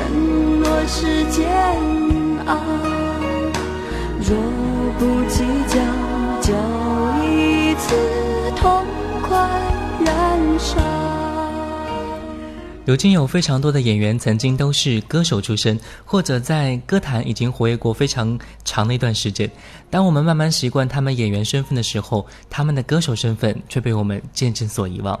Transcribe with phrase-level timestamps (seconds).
[0.00, 1.46] 承诺是煎
[2.46, 2.56] 熬。
[4.18, 4.34] 若
[4.98, 5.78] 不计较，
[6.40, 6.54] 就
[7.22, 7.94] 一次
[8.56, 8.82] 痛
[9.20, 9.36] 快
[10.02, 10.80] 燃烧。
[12.86, 19.48] 如今有非常多的演员曾经都是歌手出身，或者在歌坛已经活跃过非常长的一段时间。
[19.90, 25.18] 当我们慢慢习惯他们演员身份的时候，他们的歌手身份却被我们渐渐所遗忘。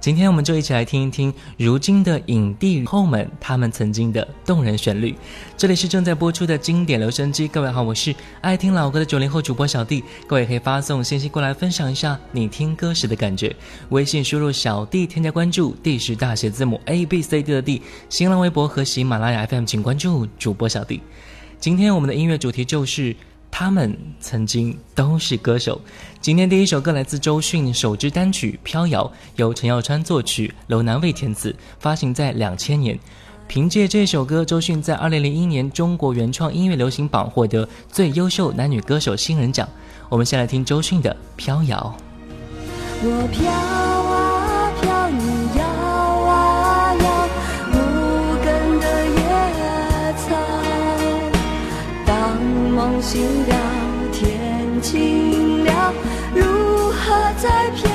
[0.00, 5.14] 今天我们就一起来听一听如今的影帝后们他们曾经的动人旋律。
[5.58, 10.02] 这里是正在播出的经典留声机，各位好，我是爱听老歌的九零后主播小弟。
[10.26, 13.54] 各位可以发送信息过来分享一下你听歌时的感觉。
[13.90, 17.82] 微信输入小弟添加关注，D 是大写字母 A B C D 的 D。
[18.08, 21.02] 新浪微博和喜马拉雅 FM 请关注主播小弟。
[21.58, 23.14] 今天我们的音乐主题就是。
[23.50, 25.80] 他们曾经都是歌手。
[26.20, 29.04] 今天第一首歌来自周迅首支单曲《飘摇》，
[29.36, 32.98] 由陈耀川作曲，楼南卫填词，发行在两千年。
[33.48, 39.68] 凭借这首歌，周迅在二零零一年中国原创音乐流行榜获得最优秀男女歌手新人奖。
[40.08, 41.98] 我们先来听周迅的《飘摇》。
[43.02, 43.99] 我飘
[52.70, 53.54] 梦醒了，
[54.12, 55.92] 天晴了，
[56.34, 56.42] 如
[56.92, 57.89] 何再飘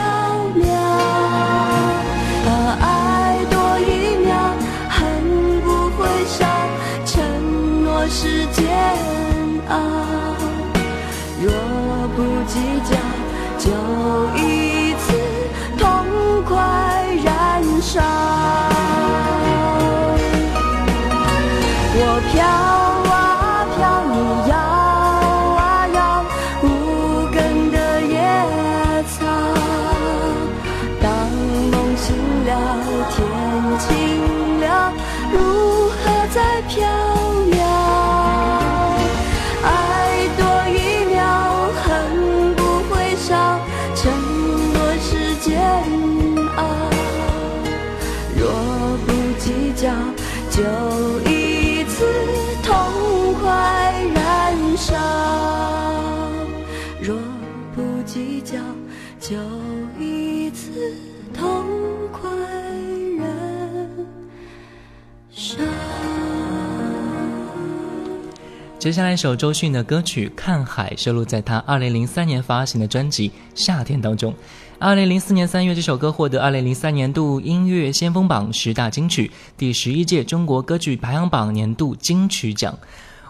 [68.86, 74.32] 接下来一首周迅的歌曲《看海》收录在他2003年发行的专辑《夏天》当中。
[74.80, 82.78] 2004年3月，这首歌获得2003年度音乐先锋榜十大金曲、第十一届中国歌曲排行榜年度金曲奖。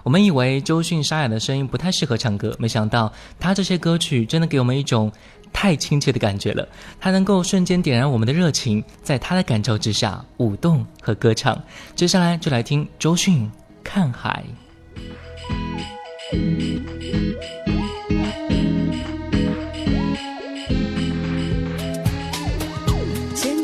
[0.04, 5.10] 我们以为周迅沙哑的声音不太适合唱歌，没想到他这些歌曲真的给我们一种
[5.54, 6.68] 太亲切的感觉了。
[7.00, 11.58] 他能够瞬间点燃我们的热情，在他的感召之下舞动和歌唱。
[11.96, 13.46] 接下来就来听周迅
[13.86, 14.44] 《看海》。
[16.32, 16.42] 现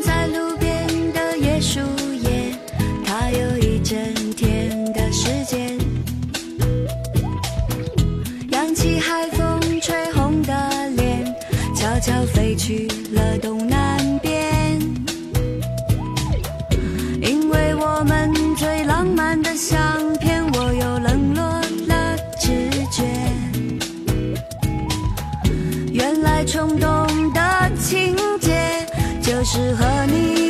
[0.04, 1.80] 在路边的椰树
[2.22, 2.54] 叶
[3.04, 3.98] 它有一整
[4.36, 5.76] 天的时间。
[8.52, 11.24] 扬起海风吹红的脸
[11.74, 12.86] 悄悄飞去
[29.44, 30.41] 是和你。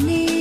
[0.00, 0.33] 你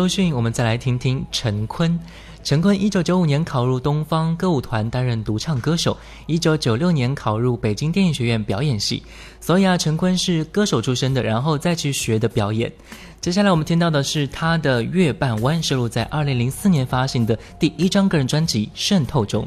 [0.00, 2.00] 周迅，我们再来听听陈坤。
[2.42, 5.94] 陈坤一九九五年考入东方歌舞团担任独唱歌手，
[6.26, 9.02] 一九九六年考入北京电影学院表演系。
[9.42, 12.72] 所以啊，陈坤是歌手出身的，然后再去学的表演。
[13.20, 19.46] 接下来我们听到的是他的《月半弯》，收录在二零零四年发行的第一张个人专辑《渗透》中。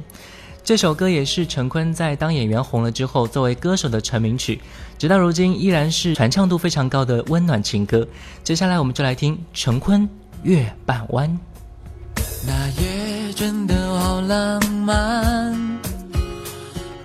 [0.64, 4.62] 这首歌也是陈坤在当演员红了之后，作为歌手的成名曲，
[5.00, 8.08] 直到如今依然是传唱度非常高的温暖情歌。
[8.44, 10.02] 接下来我们就来听陈坤
[10.44, 11.30] 《月半弯》。
[12.46, 15.80] 那夜真的好浪漫，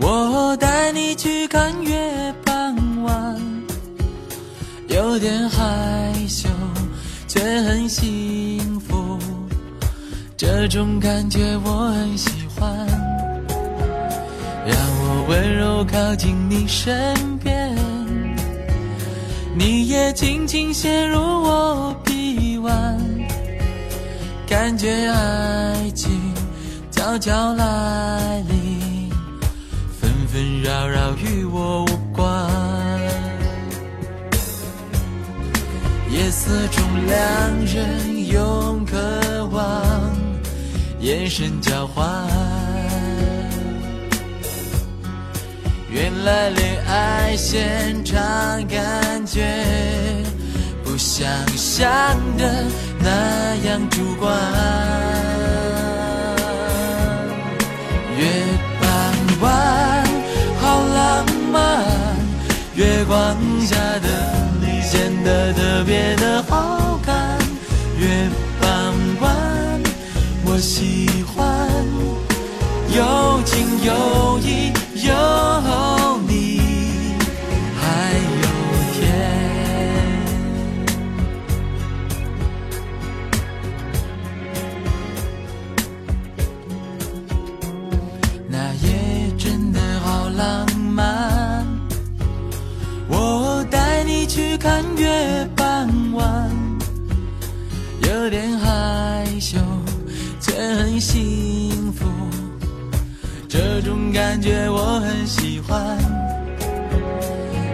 [0.00, 3.40] 我带你去看月半弯，
[4.88, 6.48] 有点害羞，
[7.28, 9.16] 却很幸福，
[10.36, 12.86] 这种感觉我很喜欢。
[14.66, 17.72] 让我温柔靠近你身边，
[19.56, 23.17] 你也轻轻陷入我臂弯。
[24.48, 26.10] 感觉爱情
[26.90, 29.10] 悄悄来临，
[30.00, 32.50] 纷纷扰扰与我无关。
[36.10, 38.96] 夜色中，两人用渴
[39.52, 40.16] 望
[40.98, 42.08] 眼神交换。
[45.90, 48.18] 原来恋爱现场
[48.66, 49.44] 感觉
[50.98, 51.86] 不像想
[52.36, 52.64] 的
[52.98, 54.36] 那样主观。
[58.18, 58.26] 月
[58.80, 60.04] 半弯，
[60.60, 61.84] 好浪漫，
[62.74, 64.08] 月光下的
[64.60, 67.38] 你显得特别的好看。
[67.96, 68.28] 月
[68.60, 69.80] 半弯，
[70.46, 71.46] 我喜欢，
[72.90, 74.57] 有情有义
[104.38, 105.98] 感觉我很喜欢，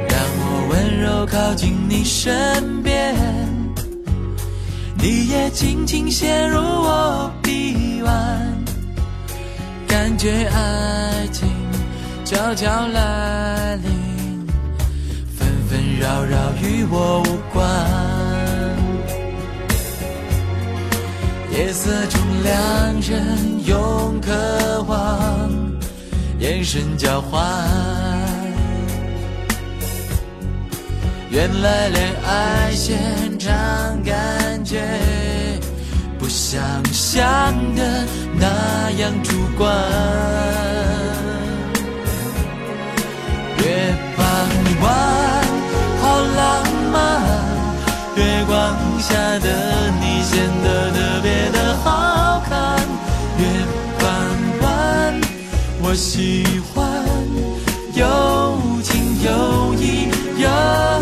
[0.09, 3.15] 让我温柔靠近你身边，
[4.97, 8.65] 你也轻轻陷入我臂弯，
[9.87, 11.47] 感觉爱情
[12.25, 14.47] 悄悄来临，
[15.37, 17.63] 纷纷扰扰与我无关。
[21.53, 22.55] 夜色中，两
[23.03, 25.44] 人用渴望
[26.45, 27.43] 眼神交换。
[31.31, 33.51] 原来恋爱现场
[34.05, 34.83] 感觉
[36.19, 36.61] 不像
[36.93, 37.25] 想
[37.75, 38.07] 的
[38.39, 39.75] 那样主观。
[43.57, 44.27] 月傍
[44.83, 45.45] 晚，
[46.03, 47.23] 好浪漫，
[48.17, 52.14] 月光下的你显得特别的好。
[55.95, 56.85] 我喜欢
[57.95, 60.94] 有情有义有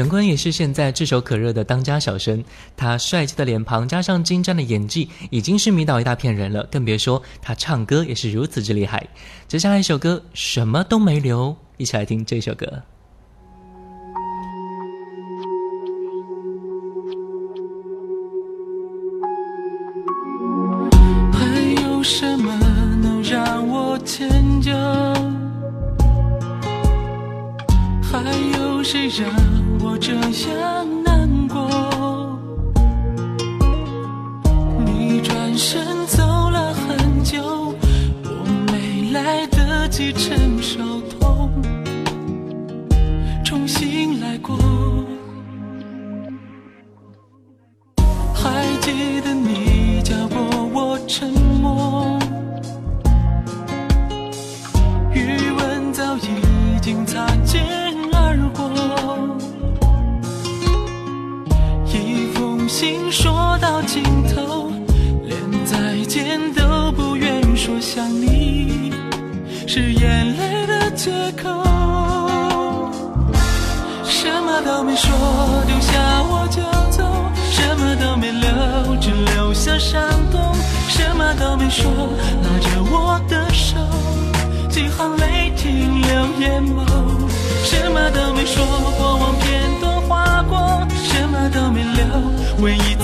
[0.00, 2.42] 陈坤也是现在炙手可热的当家小生，
[2.74, 6.66] 他帅气的脸庞加上精湛的演技，已经是迷倒一大片人了。
[6.72, 9.06] 更别说他唱歌也是如此之厉害。
[9.46, 12.82] 接下来一首歌，什么都没留，一起来听这首歌。
[88.66, 92.04] 说，过往片段划过，什么都没留。
[92.60, 92.94] 回忆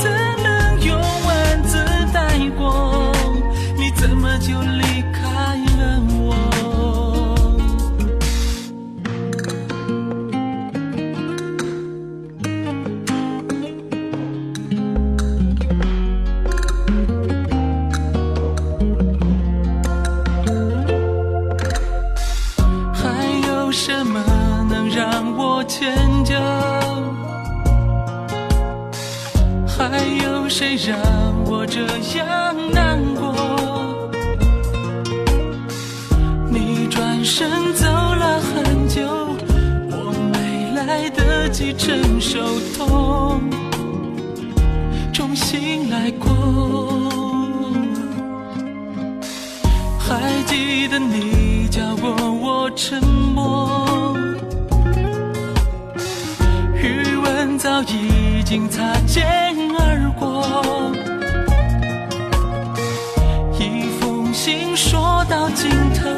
[64.37, 66.11] 心说到尽头，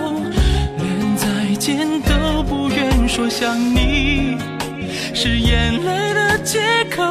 [0.76, 4.36] 连再见都不愿说想你，
[5.14, 6.58] 是眼泪的借
[6.90, 7.04] 口。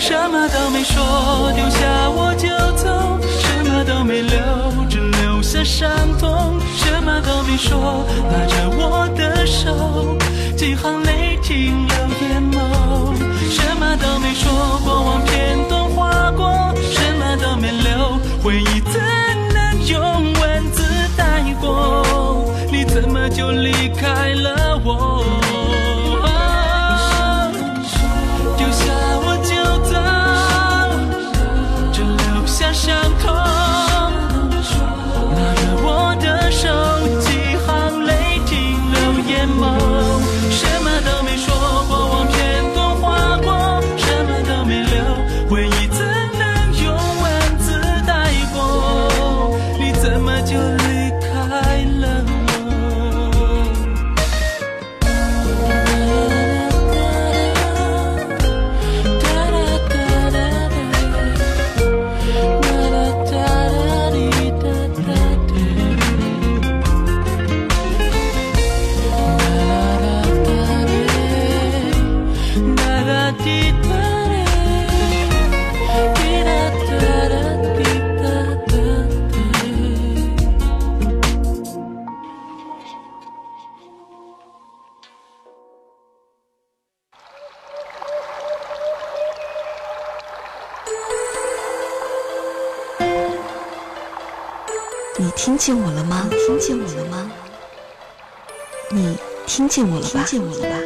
[0.00, 4.40] 什么都没说，丢下我就走，什么都没留，
[4.88, 6.58] 只留下伤痛。
[6.76, 10.16] 什么都没说，拉着我的手，
[10.56, 12.56] 几行泪停留眼眸。
[13.50, 15.58] 什么都没说，过往片
[18.46, 19.02] 回忆怎
[19.52, 20.84] 能用文字
[21.16, 24.55] 带过，你怎么就离开了？
[95.66, 96.28] 见我了吗？
[96.46, 97.28] 听见我了吗？
[98.92, 100.24] 你听见我了吧？
[100.24, 100.78] 听见我了吧？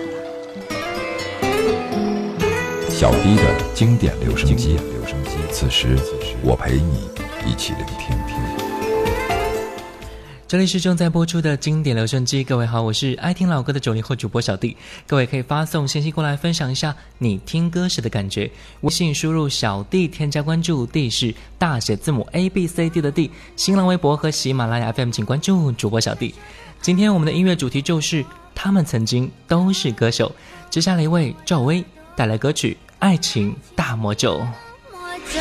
[2.88, 3.42] 小 B 的
[3.74, 5.32] 经典留声机，留声机。
[5.52, 5.98] 此时，
[6.42, 7.10] 我陪你
[7.44, 8.18] 一起聆听。
[10.50, 14.76] 这里是正在播出的经典留声机，各位好，我是爱听老歌的九零后主播小弟。
[15.06, 18.50] 各位可以发送信息过来分享一下你听歌时的感觉。
[18.80, 23.30] 微信输入小弟添加关注，D 是大写字母 A B C D 的 D。
[23.54, 26.34] 新浪微博和喜马拉雅 FM 请关注主播小弟。
[26.82, 30.34] 今天我们的音乐主题就是他们曾经都是歌手。
[30.68, 31.84] 接下来一位赵薇
[32.16, 34.38] 带来歌曲《爱情大魔咒》。
[34.40, 34.48] 魔
[35.32, 35.40] 咒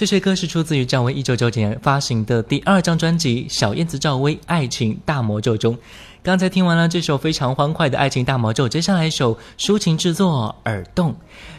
[0.00, 5.76] 这些歌是出自于赵薇1999年发行的第二张专辑小燕子赵薇爱情大魔咒中。
[6.22, 11.14] 刚才听完了这首非常欢快的爱情大魔咒，接下来一首抒情制作耳洞。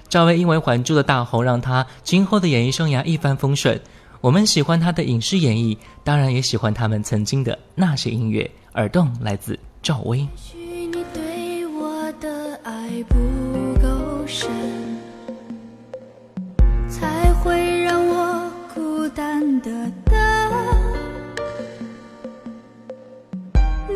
[0.10, 3.80] 赵薇因为还珠的大红，让她今后的演艺生涯一帆风顺。
[4.22, 8.50] 我们喜欢她的影视演绎，当然也喜欢他们曾经的那些音乐。
[8.74, 10.18] 耳洞来自赵薇。
[10.18, 13.16] 也许你对我的爱不
[13.80, 14.61] 够深。
[19.12, 19.70] 孤单的
[20.06, 20.16] 等。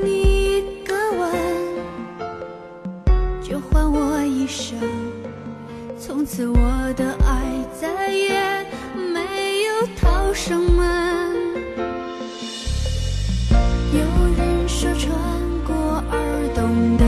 [0.03, 1.31] 你一个吻，
[3.41, 4.77] 就换我一生，
[5.97, 8.65] 从此我的爱再也
[9.13, 11.33] 没有逃生门。
[13.93, 13.99] 有
[14.37, 15.17] 人说穿
[15.65, 15.73] 过
[16.11, 16.19] 耳
[16.53, 17.05] 洞的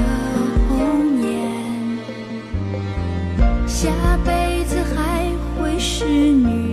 [0.69, 1.51] 红颜，
[3.67, 3.89] 下
[4.25, 6.66] 辈子还会是女。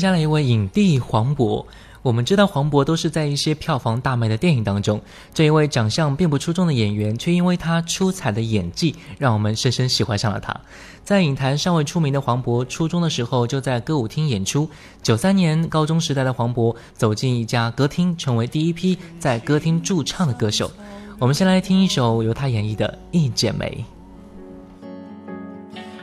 [0.00, 1.64] 下来一位影帝黄渤。
[2.02, 5.02] 我们知道黄渤都是在一些票房大卖的电影当中，
[5.34, 10.58] 这一位长相并不出众的演员，却因为他出彩的演技，让我们深深喜欢上了他。
[11.04, 14.70] 在影坛尚未出名的黄渤，初中的时候就在歌舞厅演出。
[15.02, 20.72] 九三年高中时代的黄渤走进一家歌厅，成为第一批在歌厅驻唱的歌手。
[21.18, 23.84] 我们先来听一首由他演绎的《一剪梅》。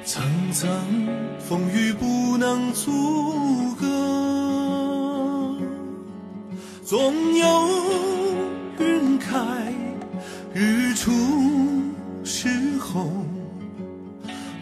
[0.06, 0.70] 层层
[1.40, 2.06] 风雨不
[2.38, 2.92] 能阻
[3.80, 3.86] 隔，
[6.84, 7.68] 总有
[8.80, 9.36] 云开
[10.54, 11.12] 日出
[12.24, 12.48] 时
[12.80, 13.10] 候，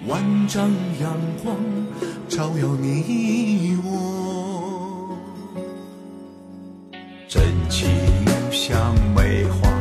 [0.07, 1.55] 万丈阳光
[2.29, 5.17] 照耀你我。
[7.27, 7.89] 真情
[8.51, 9.74] 像梅花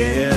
[0.00, 0.29] Yeah.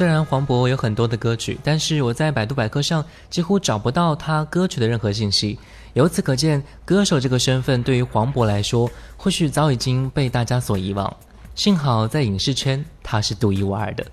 [0.00, 5.58] 虽然黄渤有很多的歌曲，但是我在百度百科上几乎找不到他歌曲的任何信息。
[5.92, 11.14] 由此可见，歌手这个身份对于黄渤来说，或许早已经被大家所遗忘。
[11.54, 14.06] 幸好在影视圈，他是独一无二的。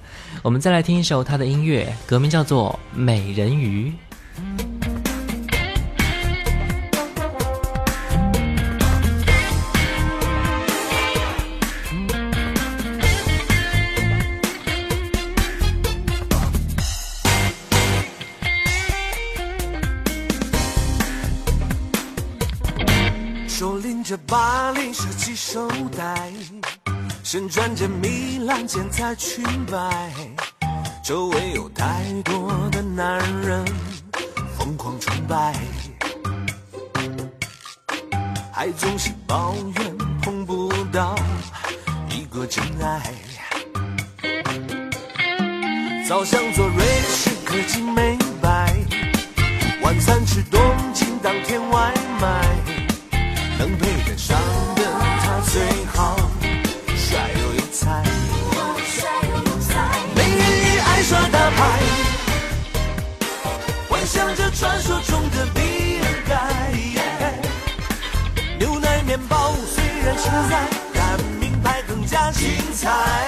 [0.44, 3.94] 我们再来听一首他的音乐，歌名叫做《美人鱼》。
[25.38, 26.32] 手袋，
[27.24, 30.12] 身穿着米兰剪裁裙摆，
[31.04, 33.64] 周围有太多的男人
[34.58, 35.54] 疯狂崇拜，
[38.52, 41.16] 还总是抱怨碰不到
[42.10, 43.14] 一个真爱。
[46.10, 48.76] 早想做瑞士科技美白，
[49.84, 50.60] 晚餐吃东
[50.96, 52.58] 京当天外卖。
[53.60, 54.38] 能配得上
[55.58, 56.16] 最好
[56.96, 58.04] 帅又有才，
[60.16, 61.60] 美人也爱耍大牌，
[63.90, 66.32] 幻想着传说中的比尔盖。
[68.60, 73.27] 牛奶面包虽然实在，但名牌更加精彩。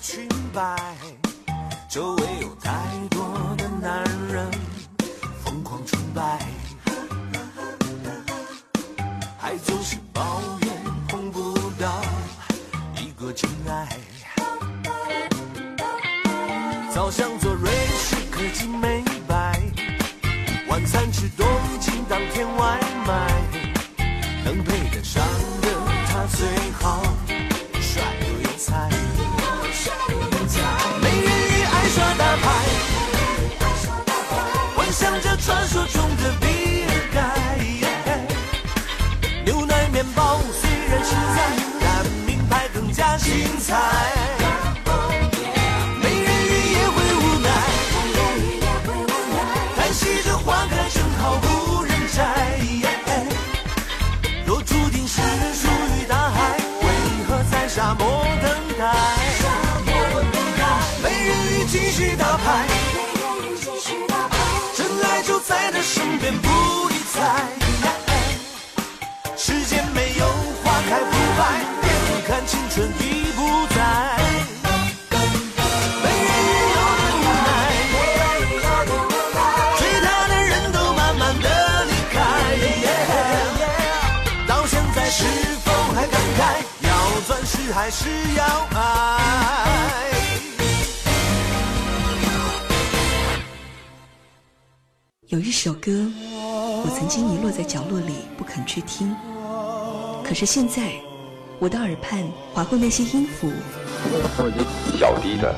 [0.00, 0.76] 裙摆，
[1.88, 2.70] 周围有太
[87.72, 90.04] 还是要爱？
[95.28, 99.14] 有一首歌，我曾经遗落在角落里不肯去听，
[100.24, 100.92] 可是现在，
[101.58, 103.52] 我的耳畔划过那些音符，
[104.98, 105.54] 小迪的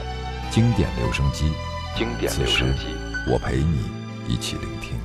[0.50, 1.52] 经典留声机，
[1.96, 2.86] 经典留声机，
[3.30, 3.88] 我陪你
[4.26, 4.98] 一起聆听。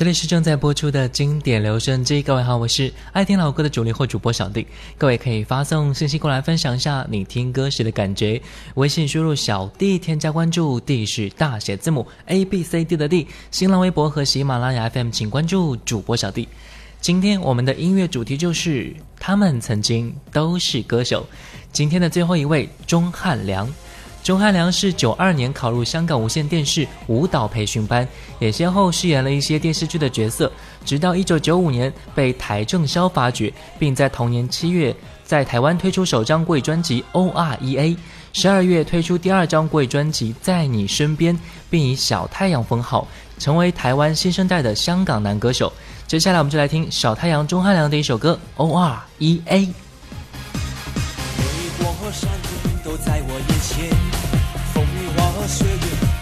[0.00, 4.66] 这里是正在播出的经典留声机，各位好，我是爱听老歌的九零后主播小弟。
[4.96, 8.40] 各位可以发送信息过来分享一下你听歌时的感觉，
[8.76, 13.26] 微信输入小弟添加关注，D 是大写字母 A B C D 的 D。
[13.50, 16.48] 新浪微博和喜马拉雅 FM 请关注主播小弟。
[17.02, 21.26] 今天我们的音乐主题就是他们曾经都是歌手。
[21.74, 23.70] 今天的最后一位钟汉良。
[24.22, 28.06] 钟汉良是九二年考入香港无线电视舞蹈培训班，
[28.38, 30.52] 也先后饰演了一些电视剧的角色，
[30.84, 37.88] 直到一九九五年被台政消发掘，并在同年七月在台湾推出首张国语专辑《O R E A》，
[38.32, 41.34] 十二月推出第二张国语专辑《在你身边》，
[41.70, 45.72] 并以小太阳封号，成为台湾新生代的香港男歌手。
[46.06, 49.58] 接下来我们就来听小太阳钟汉良的一首歌《O R E A》。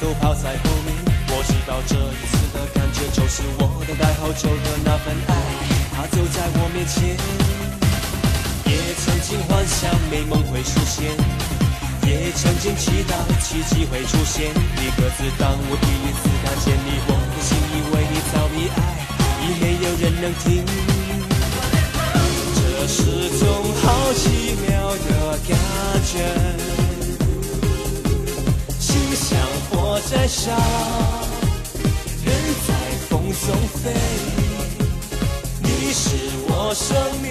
[0.00, 0.94] 都抛在后面。
[1.30, 5.30] 我知道这一次的感觉就是我等待好久的那份爱，
[5.94, 7.16] 它就在我面前。
[8.64, 11.12] 也曾经幻想美梦会实现，
[12.08, 14.50] 也曾经期待奇迹会出现。
[14.50, 18.78] 一个字，当我第一次看见你，我的心以为你早已爱，
[19.42, 20.64] 已没有人能听。
[22.54, 22.98] 这是
[23.38, 23.46] 种
[23.82, 25.50] 好奇妙的感
[26.04, 26.14] 觉，
[29.70, 30.50] 火在烧，
[32.24, 32.34] 人
[32.66, 32.74] 在
[33.08, 33.92] 风中飞。
[35.62, 36.08] 你是
[36.48, 37.28] 我生命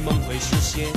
[0.00, 0.88] 梦会实现。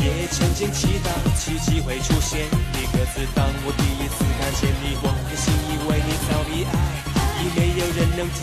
[0.00, 2.46] 也曾经期待奇迹会出现。
[2.74, 6.72] 一个字，当我第一次看见你，我的心以为你早已爱，
[7.42, 8.40] 已没有人能听。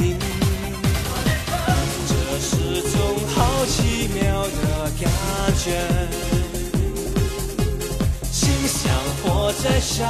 [2.07, 2.93] 这是种
[3.34, 5.03] 好奇妙的感
[5.55, 5.65] 觉，
[8.32, 8.91] 心像
[9.23, 9.23] 火
[9.63, 10.03] 在烧，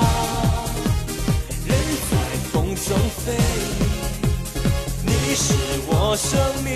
[1.68, 1.70] 人
[2.10, 2.12] 在
[2.52, 3.24] 风中飞。
[5.04, 5.54] 你是
[5.88, 6.74] 我生命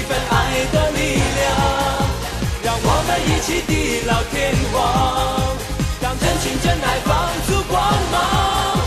[0.00, 0.98] 一份爱的力
[1.36, 1.46] 量，
[2.64, 4.80] 让我们一起地老天荒，
[6.00, 7.78] 让真情真爱放出光
[8.10, 8.79] 芒，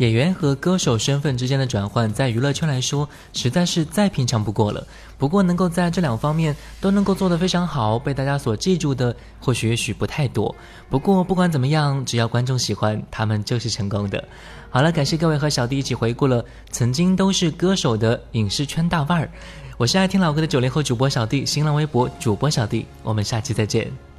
[0.00, 4.82] 演员和歌手身份之间的转换，在娱乐圈来说，实在是再平常不过了。
[5.18, 10.56] 不过，能够在这两方面都能够做得非常好，被大家所记住的，或许也许不太多。
[10.88, 14.24] 不过，不管怎么样，只要观众喜欢，他们就是成功的。
[14.70, 19.30] 好了，感谢各位和小弟一起回顾了曾经都是歌手的影视圈大腕儿。
[19.76, 22.86] 我是爱听老歌的九零后主播小弟，新浪微博主播小弟。
[23.02, 24.09] 我们下期再见。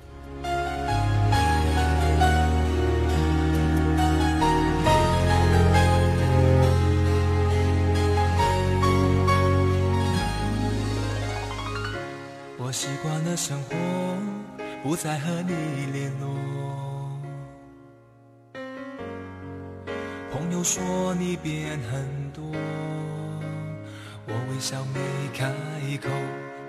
[12.71, 13.75] 我习惯了生活，
[14.81, 15.53] 不再和你
[15.91, 16.29] 联络。
[20.31, 22.45] 朋友说你变很多，
[24.25, 25.01] 我微笑没
[25.37, 25.51] 开
[25.97, 26.07] 口。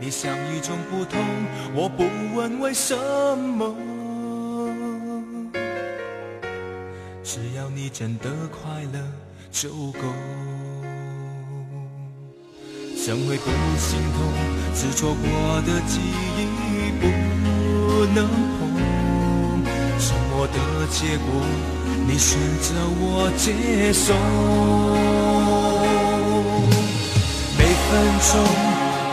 [0.00, 1.20] 你像与众不同，
[1.72, 2.02] 我不
[2.34, 2.96] 问为什
[3.38, 3.72] 么。
[7.22, 8.98] 只要你真的快乐
[9.52, 10.00] 就够。
[13.04, 14.22] 怎会不心痛？
[14.76, 15.98] 执着过的记
[16.38, 16.40] 忆
[17.00, 17.04] 不
[18.14, 18.60] 能碰，
[19.98, 20.56] 沉默的
[20.88, 21.26] 结果，
[22.06, 24.14] 你选择我接受。
[27.58, 27.90] 每分
[28.30, 28.30] 钟，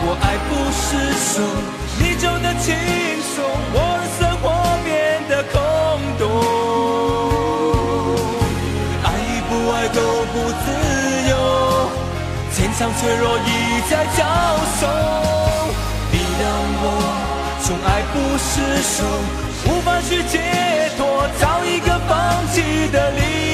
[0.06, 0.80] 我爱不释
[1.18, 1.42] 手，
[1.98, 2.68] 你走的轻
[12.80, 14.24] 当脆弱一再交
[14.80, 14.88] 手，
[16.10, 16.48] 你让
[16.80, 16.84] 我
[17.60, 18.52] 从爱不释
[18.82, 19.04] 手，
[19.66, 20.40] 无法去解
[20.96, 23.49] 脱，找一个放弃的理由。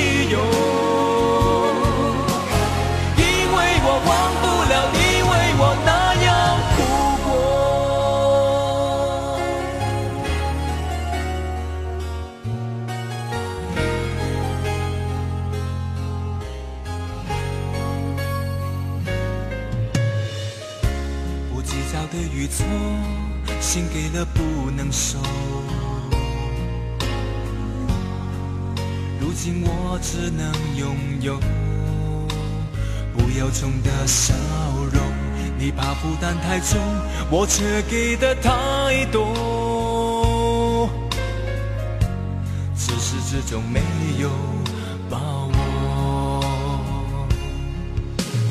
[22.48, 22.66] 错，
[23.60, 25.18] 心给了不能收。
[29.20, 31.38] 如今我只能拥有
[33.12, 34.34] 不由衷的笑
[34.92, 35.02] 容。
[35.58, 36.78] 你怕负担太重，
[37.30, 40.90] 我却给的太多。
[42.74, 43.80] 自始至终没
[44.20, 44.28] 有
[45.08, 46.44] 把握。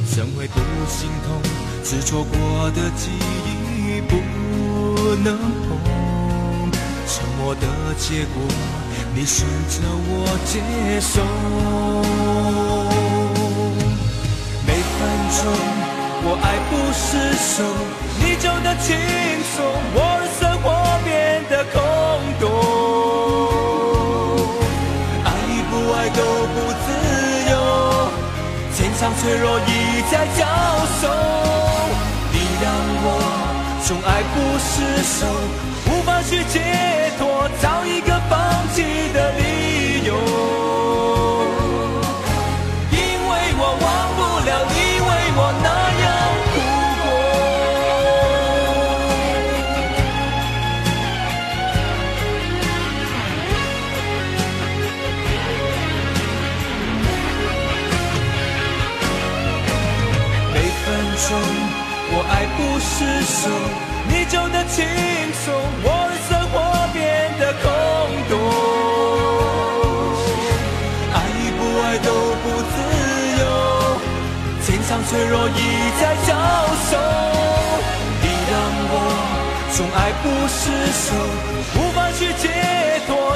[0.07, 1.41] 怎会不心痛？
[1.83, 3.11] 执着过的记
[3.45, 3.54] 忆
[5.25, 5.41] 能碰，
[7.07, 7.65] 沉默的
[7.97, 8.37] 结果，
[9.15, 10.61] 你选择我接
[11.01, 11.19] 受。
[14.67, 15.01] 每分
[15.33, 15.41] 钟，
[16.21, 17.09] 我爱不释
[17.41, 17.65] 手，
[18.19, 18.95] 你走的轻
[19.55, 19.65] 松，
[19.95, 20.63] 我的生活
[21.03, 21.09] 变
[21.49, 21.81] 得空
[22.39, 22.43] 洞。
[25.25, 26.21] 爱与不爱都
[26.53, 26.55] 不
[26.85, 26.87] 自
[27.49, 27.53] 由。
[28.75, 29.71] 天上脆弱一
[30.11, 30.45] 再交
[31.01, 31.03] 手，
[33.87, 35.27] 种爱不释手，
[35.85, 36.94] 无法去解
[62.95, 63.49] 爱不释手，
[64.07, 64.85] 你走的轻
[65.43, 66.55] 松，我的生活
[66.93, 67.03] 变
[67.37, 67.67] 得空
[68.29, 68.33] 洞。
[71.13, 72.07] 爱与不爱都
[72.41, 72.73] 不自
[73.41, 73.43] 由，
[74.61, 75.51] 坚强脆弱一
[75.99, 76.29] 再交
[76.89, 76.91] 手。
[78.21, 78.53] 你让
[78.87, 78.93] 我
[79.73, 80.63] 从爱不释
[81.03, 81.05] 手，
[81.75, 82.43] 无法去解
[83.07, 83.34] 脱。